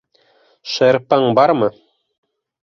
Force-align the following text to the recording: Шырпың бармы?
Шырпың 0.75 1.27
бармы? 1.41 1.71